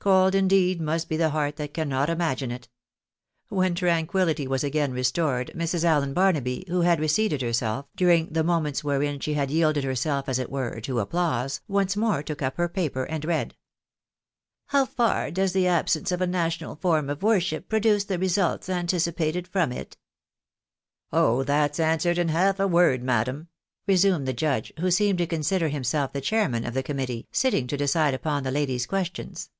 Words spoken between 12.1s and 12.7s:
took up her